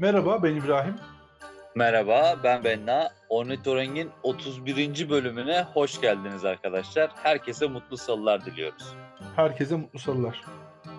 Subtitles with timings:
[0.00, 0.94] Merhaba ben İbrahim.
[1.74, 3.10] Merhaba ben Benna.
[3.28, 5.10] Ornitoring'in 31.
[5.10, 7.10] bölümüne hoş geldiniz arkadaşlar.
[7.22, 8.94] Herkese mutlu salılar diliyoruz.
[9.36, 10.44] Herkese mutlu salılar.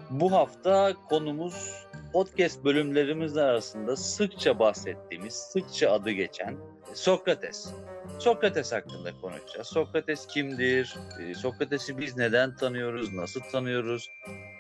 [0.10, 6.58] Bu hafta konumuz podcast bölümlerimiz arasında sıkça bahsettiğimiz, sıkça adı geçen
[6.94, 7.74] Sokrates.
[8.20, 9.68] Sokrates hakkında konuşacağız.
[9.68, 10.96] Sokrates kimdir?
[11.20, 13.14] Ee, Sokrates'i biz neden tanıyoruz?
[13.14, 14.10] Nasıl tanıyoruz?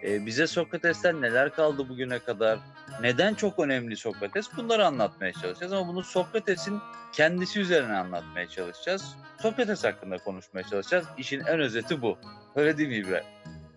[0.03, 2.59] Ee, bize Sokrates'ten neler kaldı bugüne kadar?
[3.01, 4.49] Neden çok önemli Sokrates?
[4.57, 6.79] Bunları anlatmaya çalışacağız ama bunu Sokrates'in
[7.13, 9.15] kendisi üzerine anlatmaya çalışacağız.
[9.41, 11.05] Sokrates hakkında konuşmaya çalışacağız.
[11.17, 12.17] İşin en özeti bu.
[12.55, 13.25] Öyle değil mi İbrahim?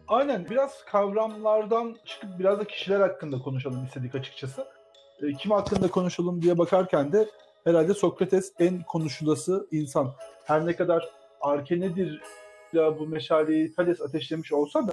[0.08, 4.66] Aynen biraz kavramlardan çıkıp biraz da kişiler hakkında konuşalım istedik açıkçası.
[5.22, 7.28] E, kim hakkında konuşalım diye bakarken de
[7.64, 10.12] herhalde Sokrates en konuşulası insan.
[10.44, 11.08] Her ne kadar
[11.40, 12.20] Arkenedir
[12.72, 14.92] ya bu meşaleyi Thales ateşlemiş olsa da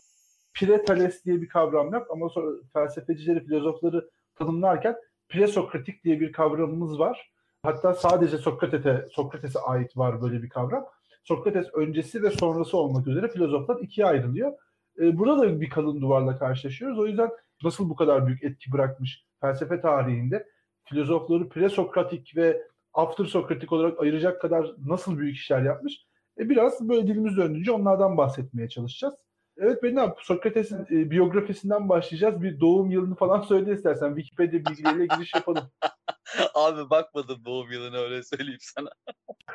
[0.62, 4.96] Pire Thales diye bir kavram yok ama sonra felsefecileri, filozofları tanımlarken
[5.30, 7.32] presokratik diye bir kavramımız var.
[7.64, 10.86] Hatta sadece Sokrates'e Sokrates'e ait var böyle bir kavram.
[11.24, 14.54] Sokrates öncesi ve sonrası olmak üzere filozoflar ikiye ayrılıyor.
[15.00, 17.00] E, burada da bir kalın duvarla karşılaşıyoruz.
[17.00, 17.30] O yüzden
[17.64, 20.48] nasıl bu kadar büyük etki bırakmış felsefe tarihinde
[20.84, 22.62] filozofları presokratik ve
[22.94, 26.06] after sokratik olarak ayıracak kadar nasıl büyük işler yapmış?
[26.40, 29.14] E, biraz böyle dilimiz döndüğünce onlardan bahsetmeye çalışacağız.
[29.62, 32.42] Evet benim abi Sokrates'in e, biyografisinden başlayacağız.
[32.42, 34.16] Bir doğum yılını falan söyle istersen.
[34.16, 35.64] Wikipedia bilgileriyle giriş yapalım.
[36.56, 38.90] Abi bakmadım doğum yılına öyle söyleyeyim sana.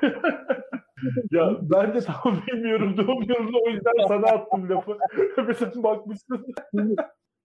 [1.30, 4.98] ya ben de tam bilmiyorum doğum yılını o yüzden sana attım lafı.
[5.46, 6.46] Mesela bakmışsın.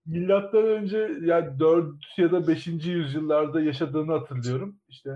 [0.06, 2.66] Milattan önce yani 4 ya da 5.
[2.66, 4.76] yüzyıllarda yaşadığını hatırlıyorum.
[4.88, 5.10] İşte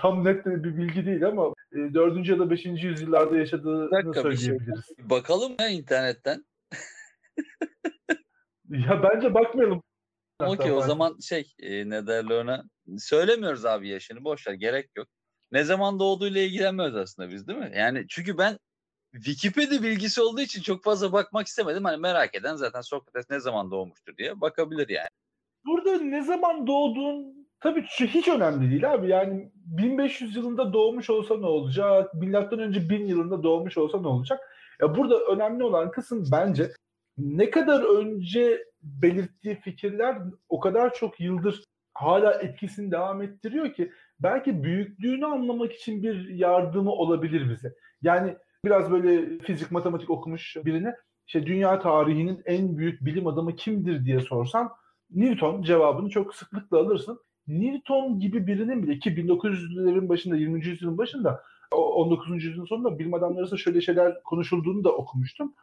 [0.00, 2.28] tam net bir bilgi değil ama 4.
[2.28, 2.64] ya da 5.
[2.64, 4.86] yüzyıllarda yaşadığını dakika, söyleyebiliriz.
[4.96, 5.10] Şey.
[5.10, 6.44] Bakalım ya internetten.
[8.68, 9.82] Ya bence bakmayalım.
[10.40, 12.64] Okey o zaman şey e, ne derler ona
[12.98, 15.08] söylemiyoruz abi yaşını boşver gerek yok.
[15.52, 17.72] Ne zaman doğduğuyla ilgilenmiyoruz aslında biz değil mi?
[17.76, 18.58] Yani çünkü ben
[19.12, 21.84] Wikipedia bilgisi olduğu için çok fazla bakmak istemedim.
[21.84, 25.08] Hani merak eden zaten Sokrates ne zaman doğmuştur diye bakabilir yani.
[25.66, 29.08] Burada ne zaman doğduğun tabii hiç önemli değil abi.
[29.08, 32.14] Yani 1500 yılında doğmuş olsa ne olacak?
[32.14, 34.40] Milattan önce 1000 yılında doğmuş olsa ne olacak?
[34.80, 36.70] Ya burada önemli olan kısım bence
[37.18, 40.18] ne kadar önce belirttiği fikirler
[40.48, 41.64] o kadar çok yıldır
[41.94, 47.74] hala etkisini devam ettiriyor ki belki büyüklüğünü anlamak için bir yardımı olabilir bize.
[48.02, 50.94] Yani biraz böyle fizik matematik okumuş birine
[51.26, 54.70] işte dünya tarihinin en büyük bilim adamı kimdir diye sorsan
[55.10, 57.20] Newton cevabını çok sıklıkla alırsın.
[57.48, 60.66] Newton gibi birinin bile ki 1900'lerin başında 20.
[60.66, 61.42] yüzyılın başında
[61.72, 62.44] 19.
[62.44, 65.54] yüzyılın sonunda bilim adamları arasında şöyle şeyler konuşulduğunu da okumuştum.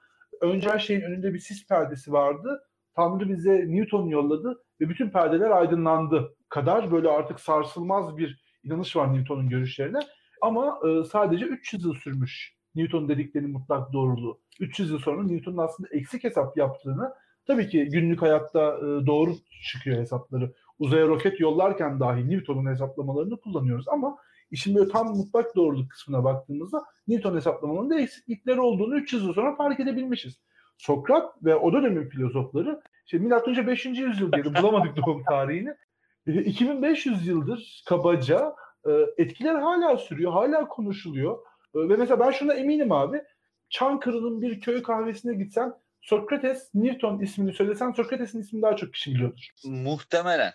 [0.42, 2.62] Önce her şeyin önünde bir sis perdesi vardı.
[2.96, 9.14] Tanrı bize Newton yolladı ve bütün perdeler aydınlandı kadar böyle artık sarsılmaz bir inanış var
[9.14, 10.00] Newton'un görüşlerine.
[10.42, 14.40] Ama e, sadece 300 yıl sürmüş Newton dediklerinin mutlak doğruluğu.
[14.60, 17.14] 300 yıl sonra Newton'un aslında eksik hesap yaptığını
[17.48, 20.54] tabii ki günlük hayatta e, doğru çıkıyor hesapları.
[20.80, 24.18] Uzaya roket yollarken dahi Newton'un hesaplamalarını kullanıyoruz ama
[24.52, 29.80] işin böyle tam mutlak doğruluk kısmına baktığımızda Newton hesaplamalarında eksiklikleri olduğunu 300 yıl sonra fark
[29.80, 30.40] edebilmişiz.
[30.78, 33.86] Sokrat ve o dönemin filozofları işte milattan 5.
[33.86, 35.76] yüzyıl diyelim bulamadık doğum tarihini.
[36.28, 38.56] 2500 yıldır kabaca
[38.88, 41.38] e, etkiler hala sürüyor, hala konuşuluyor.
[41.76, 43.22] E, ve mesela ben şuna eminim abi.
[43.70, 49.50] Çankırı'nın bir köy kahvesine gitsen Sokrates, Newton ismini söylesen Sokrates'in ismini daha çok kişi biliyordur.
[49.66, 50.54] Muhtemelen.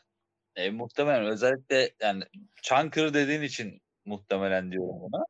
[0.56, 2.22] E, muhtemelen özellikle yani
[2.62, 5.24] Çankırı dediğin için muhtemelen diyorum ona.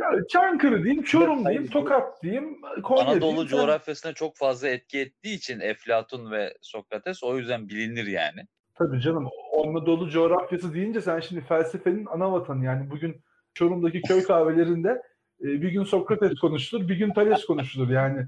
[0.00, 3.48] Ya Çankırı diyeyim, Çorum diyeyim, Tokat diyeyim, Konya Anadolu diyeyim.
[3.48, 8.40] coğrafyasına çok fazla etki ettiği için Eflatun ve Sokrates o yüzden bilinir yani.
[8.74, 9.28] Tabii canım.
[9.64, 13.22] Anadolu coğrafyası deyince sen şimdi felsefenin ana vatanı yani bugün
[13.54, 15.02] Çorum'daki köy kahvelerinde
[15.40, 18.26] e, bir gün Sokrates konuşulur, bir gün Thales konuşulur yani.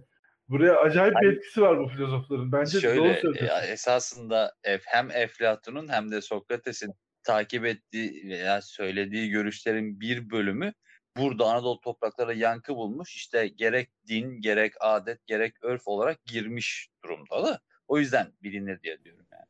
[0.49, 2.53] Buraya acayip bir etkisi var bu filozofların.
[2.53, 3.73] Bence Şöyle, doğru söylüyorsun.
[3.73, 4.55] Esasında
[4.85, 10.73] hem Eflatun'un hem de Sokrates'in takip ettiği veya söylediği görüşlerin bir bölümü
[11.17, 13.17] burada Anadolu topraklara yankı bulmuş.
[13.17, 17.61] İşte gerek din, gerek adet, gerek örf olarak girmiş durumda da.
[17.89, 19.47] O yüzden bilinir diye diyorum yani.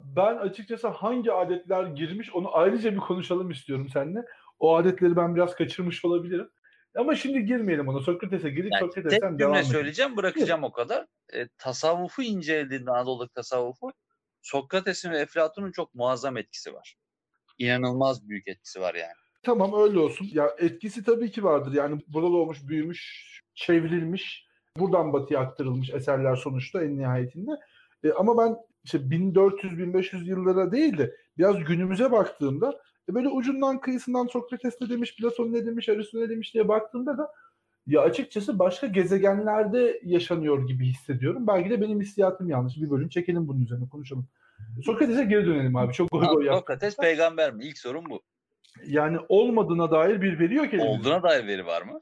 [0.00, 4.24] Ben açıkçası hangi adetler girmiş onu ayrıca bir konuşalım istiyorum seninle.
[4.58, 6.50] O adetleri ben biraz kaçırmış olabilirim.
[6.96, 8.00] Ama şimdi girmeyelim ona.
[8.00, 9.70] Sokrates'e girip yani Sokrates'ten devam edelim.
[9.72, 11.06] söyleyeceğim bırakacağım o kadar.
[11.34, 13.92] E, tasavvufu incelediğinde Anadolu tasavvufu
[14.42, 16.96] Sokrates'in ve Eflatun'un çok muazzam etkisi var.
[17.58, 19.14] İnanılmaz büyük etkisi var yani.
[19.42, 20.28] Tamam öyle olsun.
[20.32, 21.72] Ya etkisi tabii ki vardır.
[21.72, 24.46] Yani burada doğmuş, büyümüş, çevrilmiş,
[24.76, 27.50] buradan batıya aktarılmış eserler sonuçta en nihayetinde.
[28.04, 32.80] E, ama ben işte 1400-1500 yıllara değil de biraz günümüze baktığımda
[33.14, 37.32] böyle ucundan kıyısından Sokrates ne demiş, Platon ne demiş, Aristo ne demiş diye baktığımda da
[37.86, 41.46] ya açıkçası başka gezegenlerde yaşanıyor gibi hissediyorum.
[41.46, 42.76] Belki de benim hissiyatım yanlış.
[42.76, 44.28] Bir bölüm çekelim bunun üzerine konuşalım.
[44.84, 45.92] Sokrates'e geri dönelim abi.
[45.92, 46.60] Çok goy goy yaptık.
[46.60, 47.64] Sokrates peygamber mi?
[47.64, 48.22] İlk sorun bu.
[48.86, 50.88] Yani olmadığına dair bir veri yok elimizde.
[50.88, 52.00] Olduğuna dair veri var mı?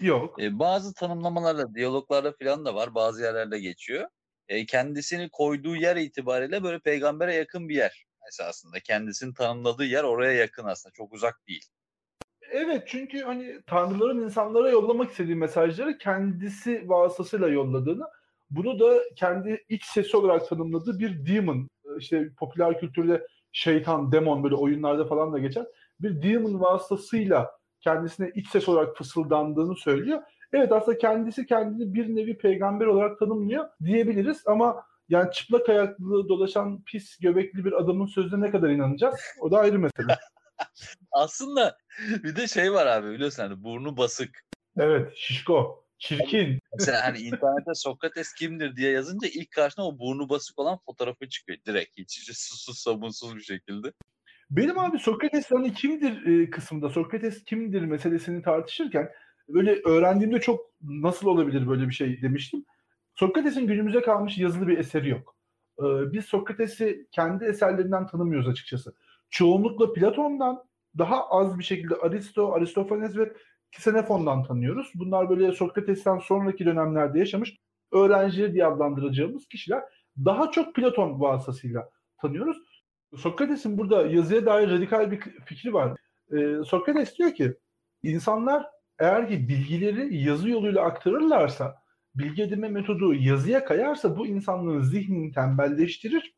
[0.00, 0.42] Yok.
[0.42, 2.94] E, bazı tanımlamalarla, diyaloglarda falan da var.
[2.94, 4.08] Bazı yerlerde geçiyor.
[4.48, 8.80] E, kendisini koyduğu yer itibariyle böyle peygambere yakın bir yer esasında.
[8.80, 10.92] Kendisini tanımladığı yer oraya yakın aslında.
[10.92, 11.64] Çok uzak değil.
[12.50, 18.04] Evet çünkü hani tanrıların insanlara yollamak istediği mesajları kendisi vasıtasıyla yolladığını
[18.50, 21.68] bunu da kendi iç sesi olarak tanımladığı bir demon
[21.98, 25.66] işte popüler kültürde şeytan, demon böyle oyunlarda falan da geçen
[26.00, 27.50] bir demon vasıtasıyla
[27.80, 30.22] kendisine iç ses olarak fısıldandığını söylüyor.
[30.52, 36.82] Evet aslında kendisi kendini bir nevi peygamber olarak tanımlıyor diyebiliriz ama yani çıplak ayaklı dolaşan
[36.82, 39.20] pis göbekli bir adamın sözüne ne kadar inanacağız?
[39.40, 40.18] O da ayrı mesele.
[41.12, 41.76] Aslında
[42.22, 44.44] bir de şey var abi biliyorsun hani burnu basık.
[44.76, 45.84] Evet şişko.
[45.98, 46.58] Çirkin.
[46.78, 51.58] Mesela hani internette Sokrates kimdir diye yazınca ilk karşına o burnu basık olan fotoğrafı çıkıyor
[51.66, 53.92] direkt hiç, hiç susuz sabunsuz bir şekilde.
[54.50, 59.08] Benim abi Sokrates hani kimdir e, kısmında Sokrates kimdir meselesini tartışırken
[59.48, 62.64] böyle öğrendiğimde çok nasıl olabilir böyle bir şey demiştim.
[63.14, 65.36] Sokrates'in günümüze kalmış yazılı bir eseri yok.
[65.78, 68.94] Ee, biz Sokrates'i kendi eserlerinden tanımıyoruz açıkçası.
[69.30, 70.64] Çoğunlukla Platon'dan
[70.98, 73.32] daha az bir şekilde Aristo, Aristofanes ve
[73.76, 74.92] Xenofon'dan tanıyoruz.
[74.94, 77.56] Bunlar böyle Sokrates'ten sonraki dönemlerde yaşamış
[77.92, 79.82] öğrencileri diye adlandıracağımız kişiler.
[80.24, 81.90] Daha çok Platon vasıtasıyla
[82.20, 82.56] tanıyoruz.
[83.16, 85.98] Sokrates'in burada yazıya dair radikal bir fikri var.
[86.32, 87.54] Ee, Sokrates diyor ki
[88.02, 88.66] insanlar
[88.98, 91.83] eğer ki bilgileri yazı yoluyla aktarırlarsa
[92.14, 96.34] bilgi edinme metodu yazıya kayarsa bu insanların zihnini tembelleştirir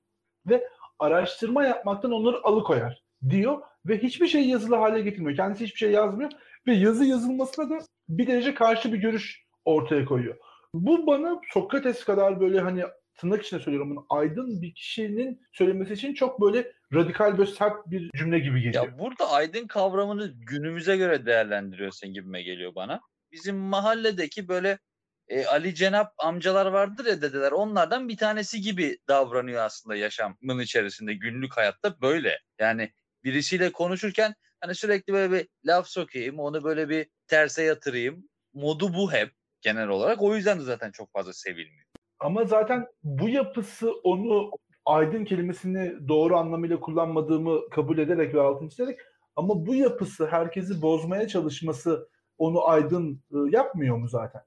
[0.47, 0.69] ve
[0.99, 5.37] araştırma yapmaktan onları alıkoyar diyor ve hiçbir şey yazılı hale getirmiyor.
[5.37, 6.31] Kendisi hiçbir şey yazmıyor
[6.67, 7.79] ve yazı yazılmasına da
[8.09, 10.37] bir derece karşı bir görüş ortaya koyuyor.
[10.75, 12.83] Bu bana Sokrates kadar böyle hani
[13.17, 18.11] tırnak içinde söylüyorum bunu aydın bir kişinin söylemesi için çok böyle radikal böyle sert bir
[18.11, 18.85] cümle gibi geliyor.
[18.85, 23.01] Ya burada aydın kavramını günümüze göre değerlendiriyorsun gibime geliyor bana.
[23.33, 24.79] Bizim mahalledeki böyle
[25.29, 31.15] e, Ali Cenap amcalar vardır ya dedeler onlardan bir tanesi gibi davranıyor aslında yaşamın içerisinde
[31.15, 32.39] günlük hayatta böyle.
[32.59, 32.93] Yani
[33.25, 39.13] birisiyle konuşurken hani sürekli böyle bir laf sokayım onu böyle bir terse yatırayım modu bu
[39.13, 41.87] hep genel olarak o yüzden de zaten çok fazla sevilmiyor.
[42.21, 44.51] Ama zaten bu yapısı onu
[44.85, 49.01] aydın kelimesini doğru anlamıyla kullanmadığımı kabul ederek ve altını çizerek
[49.37, 52.09] ama bu yapısı herkesi bozmaya çalışması
[52.39, 54.43] onu aydın yapmıyor mu zaten?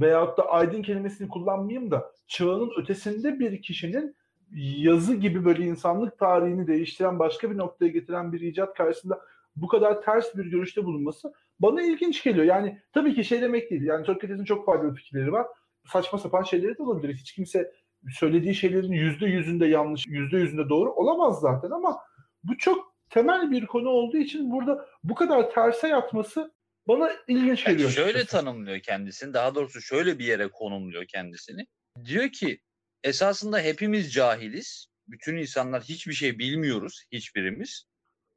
[0.00, 4.16] Veyahut da aydın kelimesini kullanmayayım da çağının ötesinde bir kişinin
[4.56, 9.20] yazı gibi böyle insanlık tarihini değiştiren başka bir noktaya getiren bir icat karşısında
[9.56, 12.44] bu kadar ters bir görüşte bulunması bana ilginç geliyor.
[12.44, 13.82] Yani tabii ki şey demek değil.
[13.82, 15.46] Yani Sokrates'in çok faydalı fikirleri var.
[15.86, 17.14] Saçma sapan şeyleri de olabilir.
[17.14, 17.72] Hiç kimse
[18.10, 21.98] söylediği şeylerin yüzde yüzünde yanlış, yüzde yüzünde doğru olamaz zaten ama
[22.44, 26.52] bu çok temel bir konu olduğu için burada bu kadar terse yatması
[26.88, 27.90] bana ilginç Yani geliyor.
[27.90, 28.30] şöyle açıkçası.
[28.44, 29.34] tanımlıyor kendisini.
[29.34, 31.66] Daha doğrusu şöyle bir yere konumluyor kendisini.
[32.04, 32.60] Diyor ki
[33.04, 34.86] esasında hepimiz cahiliz.
[35.08, 37.84] Bütün insanlar hiçbir şey bilmiyoruz hiçbirimiz.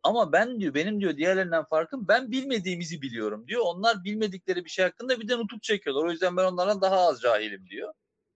[0.03, 3.61] Ama ben diyor benim diyor diğerlerinden farkım ben bilmediğimizi biliyorum diyor.
[3.65, 6.03] Onlar bilmedikleri bir şey hakkında bir de nutuk çekiyorlar.
[6.07, 7.93] O yüzden ben onlardan daha az cahilim diyor.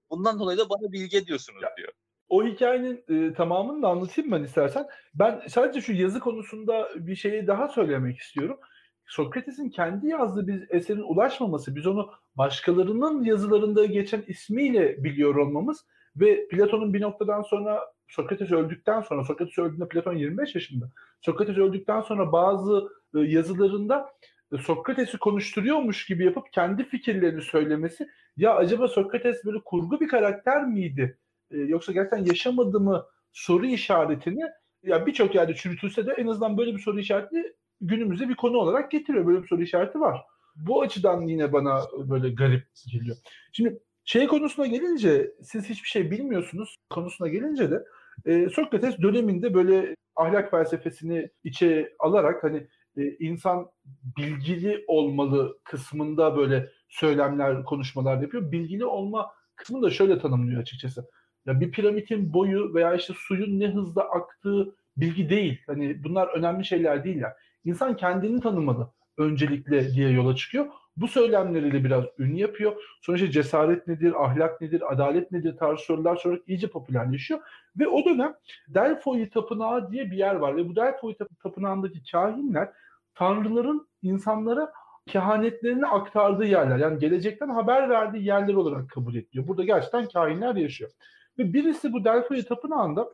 [0.10, 1.92] Bundan dolayı da bana bilge diyorsunuz Ya, diyor.
[2.30, 4.86] O hikayenin e, tamamını da anlatayım ben istersen.
[5.14, 8.60] Ben sadece şu yazı konusunda bir şeyi daha söylemek istiyorum.
[9.06, 15.86] Sokrates'in kendi yazdığı bir eserin ulaşmaması, biz onu başkalarının yazılarında geçen ismiyle biliyor olmamız
[16.16, 20.92] ve Platon'un bir noktadan sonra Sokrates öldükten sonra, Sokrates öldüğünde Platon 25 yaşında.
[21.22, 24.10] Sokrates öldükten sonra bazı e, yazılarında
[24.52, 28.08] e, Sokrates'i konuşturuyormuş gibi yapıp kendi fikirlerini söylemesi
[28.38, 31.18] ya acaba Sokrates böyle kurgu bir karakter miydi?
[31.52, 34.44] E, yoksa gerçekten yaşamadı mı soru işaretini
[34.84, 38.92] ya birçok yerde çürütülse de en azından böyle bir soru işareti günümüze bir konu olarak
[38.92, 39.28] getiriyor.
[39.28, 40.22] Böyle bir soru işareti var.
[40.56, 43.18] Bu açıdan yine bana böyle garip geliyor.
[43.52, 47.84] Şimdi şey konusuna gelince siz hiçbir şey bilmiyorsunuz konusuna gelince de
[48.26, 52.68] e, Sokrates döneminde böyle ahlak felsefesini içe alarak hani
[52.98, 53.70] e, insan
[54.18, 58.52] bilgili olmalı kısmında böyle söylemler, konuşmalar yapıyor.
[58.52, 61.10] Bilgili olma kısmını da şöyle tanımlıyor açıkçası.
[61.46, 65.62] Ya bir piramidin boyu veya işte suyun ne hızda aktığı bilgi değil.
[65.68, 67.34] Hani bunlar önemli şeyler değiller.
[67.66, 70.66] İnsan kendini tanımalı öncelikle diye yola çıkıyor.
[70.98, 72.76] Bu söylemleriyle biraz ün yapıyor.
[73.02, 77.40] Sonra işte cesaret nedir, ahlak nedir, adalet nedir tarzı sorular sorarak iyice popülerleşiyor.
[77.80, 78.34] Ve o dönem
[78.68, 80.56] Delphi Tapınağı diye bir yer var.
[80.56, 82.70] Ve bu Delphi Tapınağı'ndaki kahinler
[83.16, 84.74] tanrıların insanlara
[85.08, 86.78] kehanetlerini aktardığı yerler.
[86.78, 89.48] Yani gelecekten haber verdiği yerler olarak kabul ediliyor.
[89.48, 90.92] Burada gerçekten kahinler yaşıyor.
[91.40, 93.10] Ve birisi bu Delphi Tapınağı'nda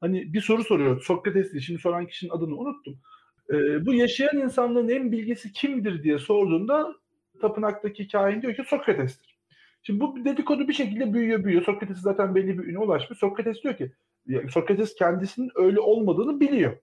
[0.00, 1.02] hani bir soru soruyor.
[1.02, 1.62] Sokrates'ti.
[1.62, 2.98] Şimdi soran kişinin adını unuttum.
[3.50, 6.94] Ee, bu yaşayan insanların en bilgisi kimdir diye sorduğunda
[7.40, 9.38] tapınaktaki kahin diyor ki Sokrates'tir.
[9.82, 11.64] Şimdi bu dedikodu bir şekilde büyüyor büyüyor.
[11.64, 13.18] Sokrates zaten belli bir üne ulaşmış.
[13.18, 13.92] Sokrates diyor ki
[14.50, 16.76] Sokrates kendisinin öyle olmadığını biliyor.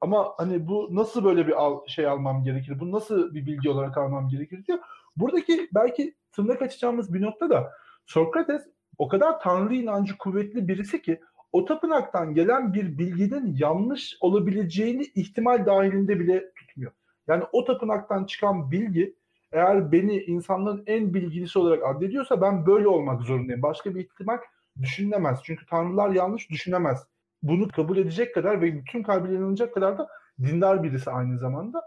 [0.00, 2.80] Ama hani bu nasıl böyle bir al, şey almam gerekir?
[2.80, 4.78] Bu nasıl bir bilgi olarak almam gerekir diyor.
[5.16, 7.72] Buradaki belki tırnak açacağımız bir nokta da
[8.06, 8.62] Sokrates
[8.98, 11.20] o kadar tanrı inancı kuvvetli birisi ki
[11.52, 16.92] o tapınaktan gelen bir bilginin yanlış olabileceğini ihtimal dahilinde bile tutmuyor.
[17.28, 19.14] Yani o tapınaktan çıkan bilgi
[19.52, 23.62] eğer beni insanların en bilgilisi olarak addediyorsa ben böyle olmak zorundayım.
[23.62, 24.38] Başka bir ihtimal
[24.82, 25.40] düşünülemez.
[25.44, 27.06] Çünkü tanrılar yanlış düşünemez.
[27.42, 30.08] Bunu kabul edecek kadar ve bütün kalbiyle inanacak kadar da
[30.40, 31.82] dindar birisi aynı zamanda.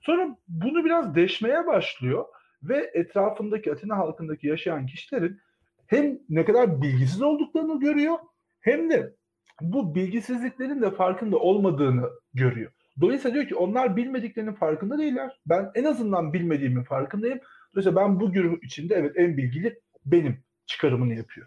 [0.00, 2.24] Sonra bunu biraz deşmeye başlıyor
[2.62, 5.40] ve etrafındaki Atina halkındaki yaşayan kişilerin
[5.86, 8.18] hem ne kadar bilgisiz olduklarını görüyor
[8.60, 9.14] hem de
[9.60, 12.72] bu bilgisizliklerin de farkında olmadığını görüyor.
[13.00, 15.40] Dolayısıyla diyor ki onlar bilmediklerinin farkında değiller.
[15.46, 17.40] Ben en azından bilmediğimin farkındayım.
[17.74, 20.36] Dolayısıyla ben bu grup içinde evet en bilgili benim
[20.66, 21.46] çıkarımını yapıyor.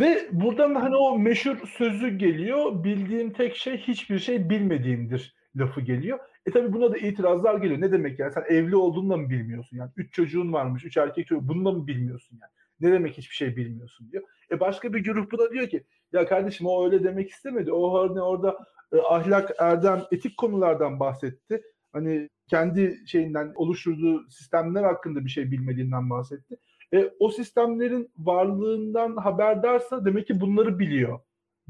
[0.00, 2.84] Ve buradan da hani o meşhur sözü geliyor.
[2.84, 6.18] Bildiğim tek şey hiçbir şey bilmediğimdir lafı geliyor.
[6.46, 7.80] E tabi buna da itirazlar geliyor.
[7.80, 9.76] Ne demek yani sen evli olduğunu da mı bilmiyorsun?
[9.76, 12.50] Yani üç çocuğun varmış, üç erkek çocuğu bunu da mı bilmiyorsun yani?
[12.80, 14.22] Ne demek hiçbir şey bilmiyorsun diyor.
[14.50, 17.72] E başka bir grup da diyor ki ya kardeşim o öyle demek istemedi.
[17.72, 18.58] O hani orada
[18.92, 21.62] e, ahlak, erdem, etik konulardan bahsetti.
[21.92, 26.56] Hani kendi şeyinden oluşturduğu sistemler hakkında bir şey bilmediğinden bahsetti.
[26.94, 31.20] E, o sistemlerin varlığından haberdarsa demek ki bunları biliyor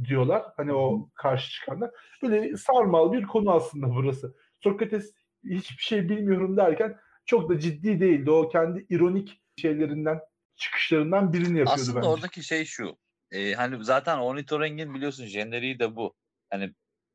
[0.05, 0.43] diyorlar.
[0.57, 1.91] Hani o karşı çıkanlar.
[2.23, 4.35] Böyle sarmal bir konu aslında burası.
[4.61, 8.31] Sokrates hiçbir şey bilmiyorum derken çok da ciddi değildi.
[8.31, 10.21] O kendi ironik şeylerinden,
[10.57, 12.09] çıkışlarından birini yapıyordu Aslında bence.
[12.09, 12.97] oradaki şey şu.
[13.33, 16.15] E, hani zaten ornitorengin biliyorsun jeneriği de bu.
[16.51, 16.73] Hani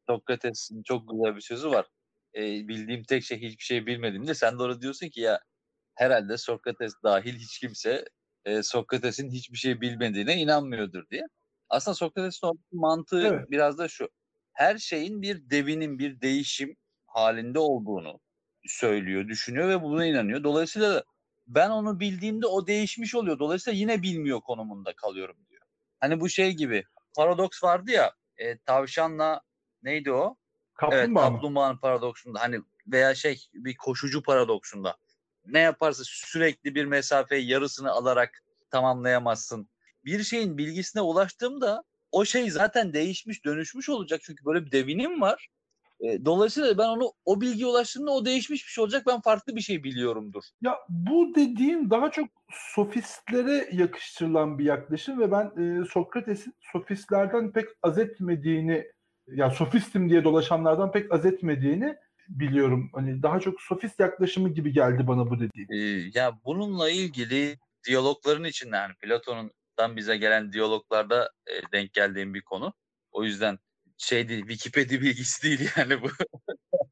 [0.09, 1.85] Sokrates'in çok güzel bir sözü var.
[2.35, 5.39] E, bildiğim tek şey hiçbir şey bilmediğimde sen de orada diyorsun ki ya
[5.95, 8.05] herhalde Sokrates dahil hiç kimse
[8.45, 11.23] e, Sokrates'in hiçbir şey bilmediğine inanmıyordur diye.
[11.69, 13.51] Aslında Sokrates'in mantığı evet.
[13.51, 14.09] biraz da şu.
[14.53, 16.75] Her şeyin bir devinim, bir değişim
[17.07, 18.19] halinde olduğunu
[18.65, 20.43] söylüyor, düşünüyor ve buna inanıyor.
[20.43, 21.03] Dolayısıyla
[21.47, 23.39] ben onu bildiğimde o değişmiş oluyor.
[23.39, 25.37] Dolayısıyla yine bilmiyor konumunda kalıyorum.
[25.99, 26.83] Hani bu şey gibi
[27.15, 29.41] paradoks vardı ya e, tavşanla
[29.83, 30.35] neydi o?
[30.73, 34.97] Kaplumbağa evet, kaplumbağanın paradoksunda hani veya şey bir koşucu paradoksunda
[35.45, 39.69] ne yaparsa sürekli bir mesafeyi yarısını alarak tamamlayamazsın.
[40.05, 44.21] Bir şeyin bilgisine ulaştığımda o şey zaten değişmiş, dönüşmüş olacak.
[44.23, 45.47] Çünkü böyle bir devinim var.
[45.99, 49.03] E, dolayısıyla ben onu o bilgiye ulaştığımda o değişmiş bir şey olacak.
[49.07, 50.43] Ben farklı bir şey biliyorumdur.
[50.61, 57.67] Ya bu dediğin daha çok sofistlere yakıştırılan bir yaklaşım ve ben e, Sokrates'in sofistlerden pek
[57.83, 58.85] az etmediğini
[59.27, 61.95] ya sofistim diye dolaşanlardan pek az etmediğini
[62.29, 62.89] biliyorum.
[62.93, 65.67] Hani daha çok sofist yaklaşımı gibi geldi bana bu dediğin.
[65.71, 72.41] Ee, ya bununla ilgili diyalogların içinde yani Platon'dan bize gelen diyaloglarda e, denk geldiğim bir
[72.41, 72.73] konu.
[73.11, 73.59] O yüzden
[73.97, 76.09] şey değil, Wikipedia bilgisi değil yani bu.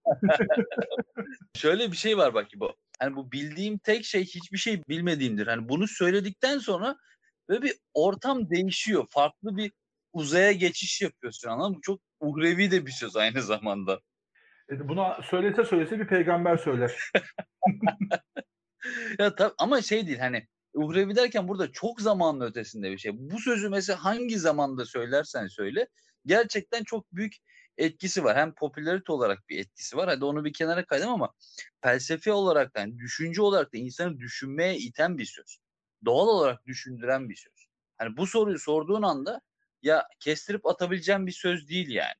[1.56, 2.76] Şöyle bir şey var bak ki bu.
[3.00, 5.48] Hani bu bildiğim tek şey hiçbir şey bilmediğimdir.
[5.48, 6.98] Hani bunu söyledikten sonra
[7.50, 9.06] böyle bir ortam değişiyor.
[9.10, 9.72] Farklı bir
[10.14, 11.78] uzaya geçiş yapıyorsun anladın mı?
[11.78, 14.00] Bu çok uhrevi de bir söz aynı zamanda.
[14.70, 17.12] E, buna söylese söylese bir peygamber söyler.
[19.20, 23.12] ya tabii ama şey değil hani uhrevi derken burada çok zamanlı ötesinde bir şey.
[23.16, 25.88] Bu sözü mesela hangi zamanda söylersen söyle
[26.26, 27.34] gerçekten çok büyük
[27.78, 28.38] etkisi var.
[28.38, 30.10] Hem popülarite olarak bir etkisi var.
[30.10, 31.34] Hadi onu bir kenara kaydım ama
[31.82, 35.58] felsefe olarak da yani düşünce olarak da insanı düşünmeye iten bir söz.
[36.06, 37.68] Doğal olarak düşündüren bir söz.
[37.98, 39.42] Hani bu soruyu sorduğun anda
[39.82, 42.16] ya kestirip atabileceğim bir söz değil yani.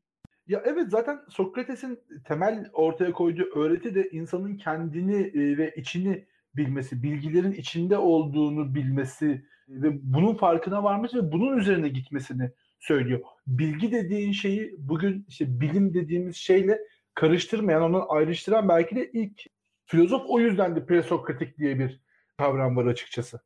[0.48, 7.04] Ya evet zaten Sokrates'in temel ortaya koyduğu öğreti de insanın kendini e, ve içini bilmesi,
[7.04, 12.52] bilgilerin içinde olduğunu bilmesi ve bunun farkına varması ve bunun üzerine gitmesini
[12.86, 13.20] söylüyor.
[13.48, 16.80] Bilgi dediğin şeyi bugün işte bilim dediğimiz şeyle
[17.16, 19.42] karıştırmayan, onu ayrıştıran belki de ilk
[19.86, 22.02] filozof o yüzden de presokratik diye bir
[22.38, 23.40] kavram var açıkçası.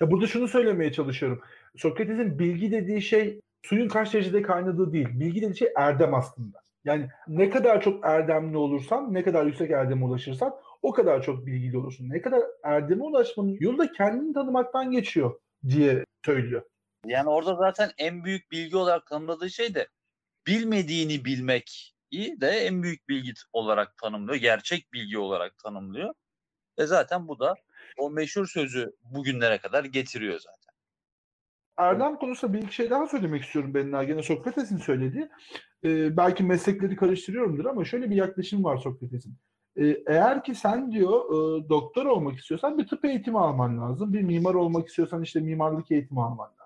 [0.00, 1.40] Ya burada şunu söylemeye çalışıyorum.
[1.76, 5.08] Sokrates'in bilgi dediği şey suyun kaç derecede kaynadığı değil.
[5.20, 6.58] Bilgi dediği şey erdem aslında.
[6.84, 11.78] Yani ne kadar çok erdemli olursan, ne kadar yüksek erdeme ulaşırsan o kadar çok bilgili
[11.78, 12.10] olursun.
[12.10, 16.62] Ne kadar erdeme ulaşmanın yolu da kendini tanımaktan geçiyor diye söylüyor.
[17.06, 19.88] Yani orada zaten en büyük bilgi olarak tanımladığı şey de
[20.46, 24.36] bilmediğini bilmek de en büyük bilgi olarak tanımlıyor.
[24.36, 26.14] Gerçek bilgi olarak tanımlıyor.
[26.78, 27.54] Ve zaten bu da
[27.98, 30.74] o meşhur sözü bugünlere kadar getiriyor zaten.
[31.76, 35.28] Erdem konusunda bir iki şey daha söylemek istiyorum ben gene Sokrates'in söylediği.
[35.84, 39.34] Ee, belki meslekleri karıştırıyorumdur ama şöyle bir yaklaşım var Sokrates'in.
[39.76, 44.12] Ee, eğer ki sen diyor e, doktor olmak istiyorsan bir tıp eğitimi alman lazım.
[44.12, 46.59] Bir mimar olmak istiyorsan işte mimarlık eğitimi alman lazım.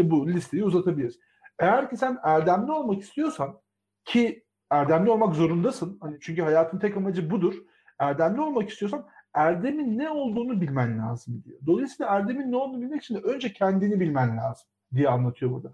[0.00, 1.18] İşte bu listeyi uzatabiliriz.
[1.58, 3.60] Eğer ki sen erdemli olmak istiyorsan
[4.04, 5.98] ki erdemli olmak zorundasın.
[6.00, 7.54] Hani çünkü hayatın tek amacı budur.
[7.98, 11.58] Erdemli olmak istiyorsan erdemin ne olduğunu bilmen lazım diyor.
[11.66, 15.72] Dolayısıyla erdemin ne olduğunu bilmek için de önce kendini bilmen lazım diye anlatıyor burada.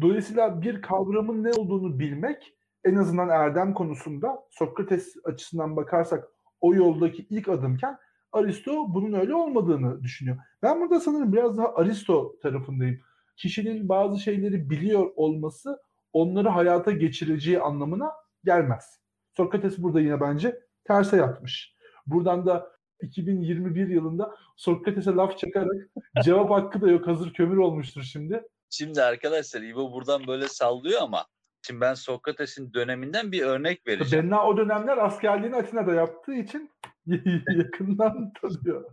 [0.00, 6.28] Dolayısıyla bir kavramın ne olduğunu bilmek en azından erdem konusunda Sokrates açısından bakarsak
[6.60, 7.98] o yoldaki ilk adımken
[8.32, 10.38] Aristo bunun öyle olmadığını düşünüyor.
[10.62, 13.00] Ben burada sanırım biraz daha Aristo tarafındayım.
[13.40, 15.82] Kişinin bazı şeyleri biliyor olması
[16.12, 18.12] onları hayata geçireceği anlamına
[18.44, 19.00] gelmez.
[19.36, 21.74] Sokrates burada yine bence terse yapmış.
[22.06, 22.70] Buradan da
[23.02, 25.88] 2021 yılında Sokrates'e laf çakarak
[26.24, 28.42] cevap hakkı da yok hazır kömür olmuştur şimdi.
[28.70, 31.26] Şimdi arkadaşlar İbo buradan böyle sallıyor ama
[31.62, 34.24] şimdi ben Sokrates'in döneminden bir örnek vereceğim.
[34.24, 36.70] Benna o dönemler askerliğini Atina'da yaptığı için
[37.56, 38.84] yakından tanıyor.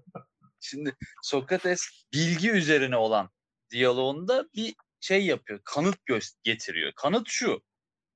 [0.59, 1.81] Şimdi Sokrates
[2.13, 3.29] bilgi üzerine olan
[3.71, 5.95] diyaloğunda bir şey yapıyor, kanıt
[6.43, 6.91] getiriyor.
[6.95, 7.61] Kanıt şu,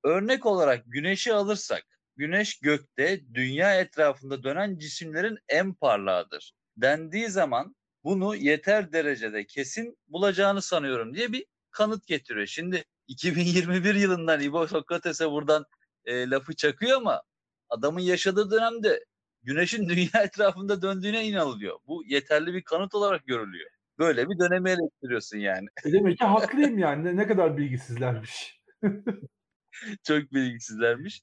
[0.04, 1.84] örnek olarak güneşi alırsak,
[2.16, 10.62] güneş gökte dünya etrafında dönen cisimlerin en parlağıdır dendiği zaman bunu yeter derecede kesin bulacağını
[10.62, 12.46] sanıyorum diye bir kanıt getiriyor.
[12.46, 15.64] Şimdi 2021 yılından İbo Sokrates'e buradan
[16.04, 17.22] e, lafı çakıyor ama
[17.68, 19.04] adamın yaşadığı dönemde
[19.42, 21.78] güneşin dünya etrafında döndüğüne inanılıyor.
[21.86, 23.70] Bu yeterli bir kanıt olarak görülüyor.
[23.98, 25.66] Böyle bir dönemi eleştiriyorsun yani.
[25.84, 27.04] E demek ki haklıyım yani.
[27.04, 28.60] Ne, ne kadar bilgisizlermiş.
[30.04, 31.22] Çok bilgisizlermiş.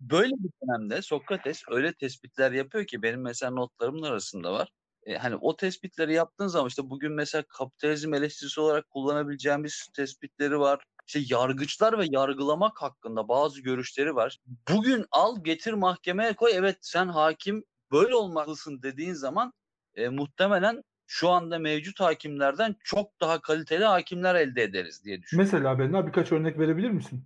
[0.00, 4.68] Böyle bir dönemde Sokrates öyle tespitler yapıyor ki benim mesela notlarımın arasında var.
[5.06, 10.84] E, hani o tespitleri yaptığın zaman işte bugün mesela kapitalizm eleştirisi olarak kullanabileceğimiz tespitleri var.
[11.06, 14.38] İşte yargıçlar ve yargılamak hakkında bazı görüşleri var.
[14.70, 19.52] Bugün al getir mahkemeye koy evet sen hakim böyle olmalısın dediğin zaman
[19.94, 25.52] e, muhtemelen şu anda mevcut hakimlerden çok daha kaliteli hakimler elde ederiz diye düşünüyorum.
[25.52, 27.24] Mesela Benna birkaç örnek verebilir misin?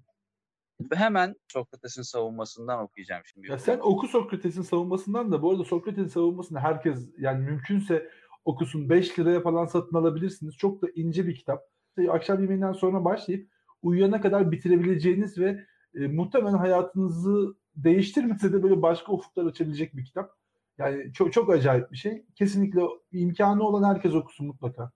[0.92, 3.50] Hemen Sokrates'in savunmasından okuyacağım şimdi.
[3.50, 8.10] Ya sen oku Sokrates'in savunmasından da bu arada Sokrates'in savunmasını herkes yani mümkünse
[8.44, 10.56] okusun 5 liraya falan satın alabilirsiniz.
[10.56, 11.62] Çok da ince bir kitap.
[11.88, 13.50] İşte akşam yemeğinden sonra başlayıp
[13.82, 20.36] uyuyana kadar bitirebileceğiniz ve e, muhtemelen hayatınızı değiştirmese de böyle başka ufuklar açabilecek bir kitap.
[20.80, 22.26] Yani çok çok acayip bir şey.
[22.34, 22.80] Kesinlikle
[23.12, 24.92] imkanı olan herkes okusun mutlaka.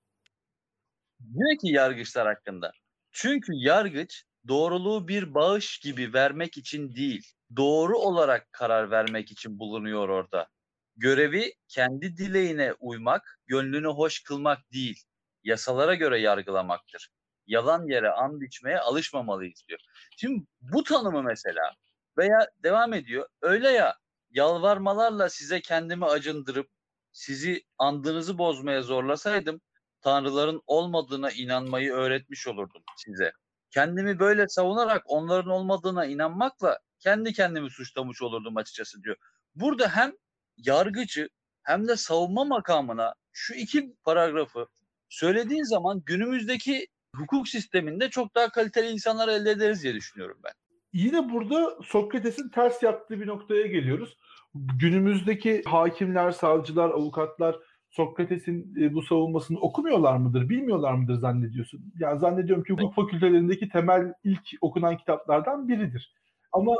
[1.20, 2.72] Diyor ki yargıçlar hakkında.
[3.12, 10.08] Çünkü yargıç doğruluğu bir bağış gibi vermek için değil, doğru olarak karar vermek için bulunuyor
[10.08, 10.48] orada.
[10.96, 15.02] Görevi kendi dileğine uymak, gönlünü hoş kılmak değil,
[15.44, 17.10] yasalara göre yargılamaktır.
[17.46, 19.80] Yalan yere and içmeye alışmamalıyız diyor.
[20.16, 21.70] Şimdi bu tanımı mesela
[22.18, 23.28] veya devam ediyor.
[23.42, 23.94] Öyle ya
[24.34, 26.70] yalvarmalarla size kendimi acındırıp
[27.12, 29.60] sizi andınızı bozmaya zorlasaydım
[30.00, 33.32] tanrıların olmadığına inanmayı öğretmiş olurdum size.
[33.70, 39.16] Kendimi böyle savunarak onların olmadığına inanmakla kendi kendimi suçlamış olurdum açıkçası diyor.
[39.54, 40.12] Burada hem
[40.56, 41.28] yargıcı
[41.62, 44.66] hem de savunma makamına şu iki paragrafı
[45.08, 50.52] söylediğin zaman günümüzdeki hukuk sisteminde çok daha kaliteli insanlar elde ederiz diye düşünüyorum ben.
[50.94, 54.18] Yine burada Sokrates'in ters yaptığı bir noktaya geliyoruz.
[54.54, 57.56] Günümüzdeki hakimler, savcılar, avukatlar
[57.90, 61.92] Sokrates'in e, bu savunmasını okumuyorlar mıdır, bilmiyorlar mıdır zannediyorsun?
[61.98, 66.14] Yani zannediyorum ki hukuk fakültelerindeki temel ilk okunan kitaplardan biridir.
[66.52, 66.76] Ama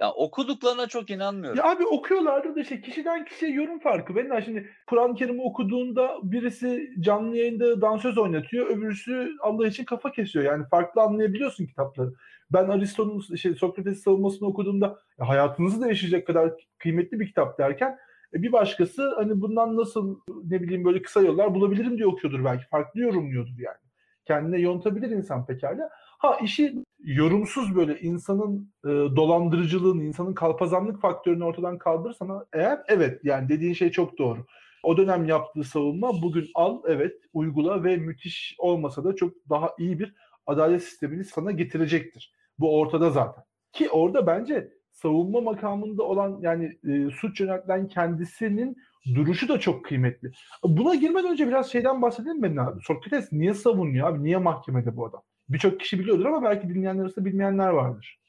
[0.00, 1.58] ya okuduklarına çok inanmıyorum.
[1.58, 4.16] Ya abi okuyorlardı da işte kişiden kişiye yorum farkı.
[4.16, 10.12] Ben de şimdi Kur'an-ı Kerim'i okuduğunda birisi canlı yayında dansöz oynatıyor, öbürsü Allah için kafa
[10.12, 10.44] kesiyor.
[10.44, 12.12] Yani farklı anlayabiliyorsun kitapları.
[12.52, 17.98] Ben Aristo'nun şey, Sokrates savunmasını okuduğumda ya hayatınızı değişecek kadar kıymetli bir kitap derken
[18.34, 22.68] e bir başkası hani bundan nasıl ne bileyim böyle kısa yollar bulabilirim diye okuyordur belki.
[22.68, 23.76] Farklı yorumluyordur yani.
[24.24, 25.90] Kendine yontabilir insan pekala.
[26.18, 33.48] Ha işi yorumsuz böyle insanın e, dolandırıcılığını, insanın kalpazanlık faktörünü ortadan kaldırırsan eğer evet yani
[33.48, 34.46] dediğin şey çok doğru.
[34.82, 39.98] O dönem yaptığı savunma bugün al evet uygula ve müthiş olmasa da çok daha iyi
[39.98, 40.14] bir
[40.46, 42.34] adalet sistemini sana getirecektir.
[42.58, 43.44] Bu ortada zaten.
[43.72, 48.76] Ki orada bence savunma makamında olan yani e, suç yöneltilen kendisinin
[49.14, 50.30] duruşu da çok kıymetli.
[50.64, 52.80] Buna girmeden önce biraz şeyden bahsedelim mi abi?
[52.82, 54.24] Sokrates niye savunuyor abi?
[54.24, 55.22] Niye mahkemede bu adam?
[55.48, 58.20] Birçok kişi biliyordur ama belki dinleyenler arasında bilmeyenler vardır.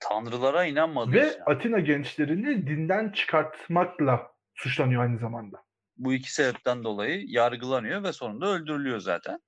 [0.00, 1.40] Tanrılara inanmadığı Ve için.
[1.46, 5.62] Atina gençlerini dinden çıkartmakla suçlanıyor aynı zamanda.
[5.96, 9.40] Bu iki sebepten dolayı yargılanıyor ve sonunda öldürülüyor zaten.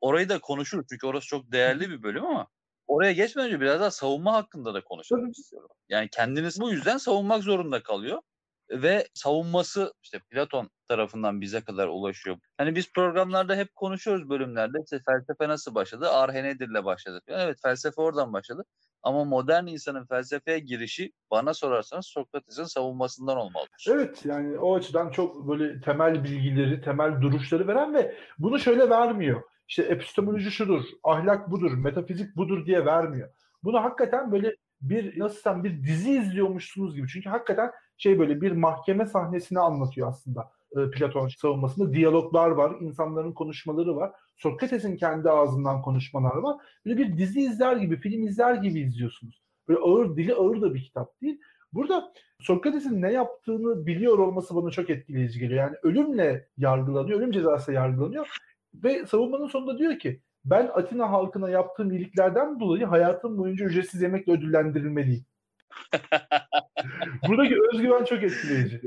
[0.00, 2.48] Orayı da konuşuruz çünkü orası çok değerli bir bölüm ama
[2.86, 5.68] oraya geçmeden önce biraz daha savunma hakkında da konuşalım istiyorum.
[5.88, 8.22] Yani kendiniz bu yüzden savunmak zorunda kalıyor
[8.70, 12.36] ve savunması işte Platon tarafından bize kadar ulaşıyor.
[12.58, 16.08] Hani biz programlarda hep konuşuyoruz bölümlerde işte felsefe nasıl başladı?
[16.10, 17.20] Arhenedir'le başladı.
[17.26, 18.64] Evet felsefe oradan başladı.
[19.02, 23.86] Ama modern insanın felsefeye girişi bana sorarsanız Sokrates'in savunmasından olmalıdır.
[23.90, 29.42] Evet yani o açıdan çok böyle temel bilgileri, temel duruşları veren ve bunu şöyle vermiyor.
[29.68, 33.28] İşte epistemoloji şudur, ahlak budur, metafizik budur diye vermiyor.
[33.62, 37.08] Bunu hakikaten böyle bir nasıl desem bir dizi izliyormuşsunuz gibi.
[37.08, 41.92] Çünkü hakikaten şey böyle bir mahkeme sahnesini anlatıyor aslında e, Platon savunmasında.
[41.92, 44.12] Diyaloglar var, insanların konuşmaları var.
[44.36, 46.56] Sokrates'in kendi ağzından konuşmalar var.
[46.86, 49.42] Böyle bir dizi izler gibi, film izler gibi izliyorsunuz.
[49.68, 51.40] Böyle ağır, dili ağır da bir kitap değil.
[51.72, 55.60] Burada Sokrates'in ne yaptığını biliyor olması bana çok etkileyici geliyor.
[55.60, 58.28] Yani ölümle yargılanıyor, ölüm cezası yargılanıyor.
[58.74, 64.32] Ve savunmanın sonunda diyor ki ben Atina halkına yaptığım iyiliklerden dolayı hayatım boyunca ücretsiz yemekle
[64.32, 65.24] ödüllendirilmeliyim.
[67.28, 68.80] Buradaki özgüven çok etkileyici.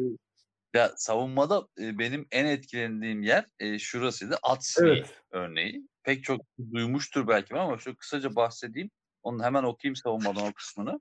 [0.73, 4.37] Ya savunmada e, benim en etkilendiğim yer e, şurasıydı.
[4.43, 5.21] At sineği Evet.
[5.31, 5.87] örneği.
[6.03, 6.41] Pek çok
[6.73, 8.89] duymuştur belki ama şu kısaca bahsedeyim.
[9.23, 10.99] Onu hemen okuyayım savunmadan o kısmını.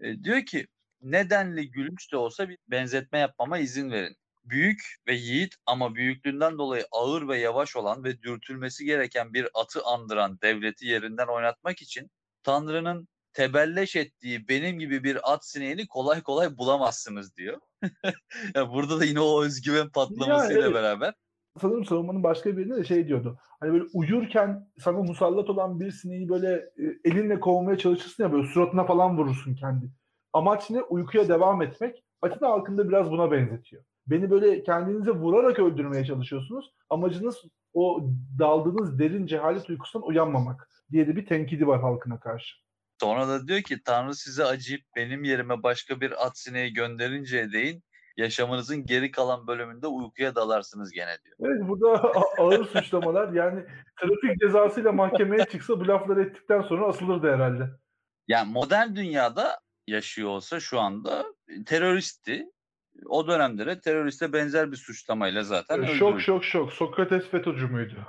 [0.00, 0.66] E, diyor ki
[1.00, 4.16] nedenli gülünç de olsa bir benzetme yapmama izin verin.
[4.50, 9.82] Büyük ve yiğit ama büyüklüğünden dolayı ağır ve yavaş olan ve dürtülmesi gereken bir atı
[9.84, 12.10] andıran devleti yerinden oynatmak için
[12.42, 17.60] Tanrı'nın tebelleş ettiği benim gibi bir at sineğini kolay kolay bulamazsınız diyor.
[18.54, 20.74] ya burada da yine o özgüven patlamasıyla evet.
[20.74, 21.14] beraber
[21.60, 23.38] Sanırım savunmanın başka birinde de şey diyordu.
[23.60, 28.48] Hani böyle uyurken sana musallat olan bir sineği böyle e, elinle kovmaya çalışırsın ya böyle
[28.48, 29.90] suratına falan vurursun kendi.
[30.32, 30.82] Amaç ne?
[30.82, 32.04] Uykuya devam etmek.
[32.22, 33.82] Atina halkında biraz buna benzetiyor.
[34.10, 36.72] Beni böyle kendinize vurarak öldürmeye çalışıyorsunuz.
[36.90, 37.36] Amacınız
[37.74, 38.00] o
[38.38, 42.56] daldığınız derin cehalet uykusundan uyanmamak diye de bir tenkidi var halkına karşı.
[43.00, 47.82] Sonra da diyor ki Tanrı size acıyıp benim yerime başka bir at sineği gönderinceye değin
[48.16, 51.36] yaşamınızın geri kalan bölümünde uykuya dalarsınız gene diyor.
[51.40, 53.64] Evet burada ağır suçlamalar yani
[54.00, 57.70] trafik cezasıyla mahkemeye çıksa bu lafları ettikten sonra asılırdı herhalde.
[58.28, 61.24] Yani modern dünyada yaşıyor olsa şu anda
[61.66, 62.46] teröristti.
[63.06, 65.98] O dönemde de teröriste benzer bir suçlamayla zaten Ee, öldürüldü.
[65.98, 66.72] şok şok şok.
[66.72, 68.06] Sokrates FETÖ'cü müydü?